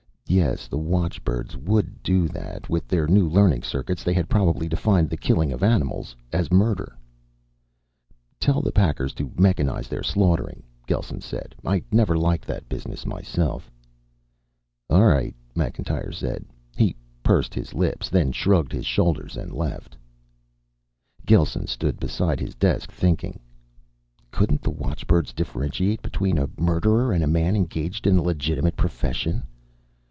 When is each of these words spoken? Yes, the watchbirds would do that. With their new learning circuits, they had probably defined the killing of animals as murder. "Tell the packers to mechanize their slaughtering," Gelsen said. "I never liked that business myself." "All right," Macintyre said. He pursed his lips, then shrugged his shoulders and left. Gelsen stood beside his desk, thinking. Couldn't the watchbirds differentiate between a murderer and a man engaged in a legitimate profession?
Yes, 0.27 0.69
the 0.69 0.77
watchbirds 0.77 1.57
would 1.57 2.01
do 2.01 2.25
that. 2.29 2.69
With 2.69 2.87
their 2.87 3.05
new 3.05 3.27
learning 3.27 3.63
circuits, 3.63 4.01
they 4.01 4.13
had 4.13 4.29
probably 4.29 4.69
defined 4.69 5.09
the 5.09 5.17
killing 5.17 5.51
of 5.51 5.61
animals 5.61 6.15
as 6.31 6.49
murder. 6.49 6.95
"Tell 8.39 8.61
the 8.61 8.71
packers 8.71 9.13
to 9.15 9.27
mechanize 9.37 9.89
their 9.89 10.03
slaughtering," 10.03 10.63
Gelsen 10.87 11.19
said. 11.19 11.53
"I 11.65 11.83
never 11.91 12.17
liked 12.17 12.47
that 12.47 12.69
business 12.69 13.05
myself." 13.05 13.69
"All 14.89 15.03
right," 15.03 15.35
Macintyre 15.53 16.13
said. 16.13 16.45
He 16.77 16.95
pursed 17.23 17.53
his 17.53 17.73
lips, 17.73 18.07
then 18.09 18.31
shrugged 18.31 18.71
his 18.71 18.85
shoulders 18.85 19.35
and 19.35 19.51
left. 19.51 19.97
Gelsen 21.25 21.67
stood 21.67 21.99
beside 21.99 22.39
his 22.39 22.55
desk, 22.55 22.89
thinking. 22.89 23.37
Couldn't 24.31 24.61
the 24.61 24.69
watchbirds 24.71 25.33
differentiate 25.33 26.01
between 26.01 26.37
a 26.37 26.49
murderer 26.57 27.11
and 27.11 27.21
a 27.21 27.27
man 27.27 27.53
engaged 27.53 28.07
in 28.07 28.15
a 28.17 28.23
legitimate 28.23 28.77
profession? 28.77 29.43